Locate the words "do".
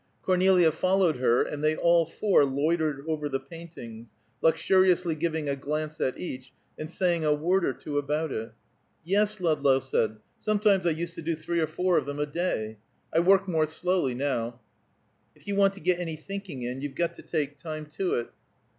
11.21-11.35